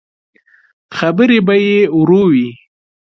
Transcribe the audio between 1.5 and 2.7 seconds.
يې ورو وې.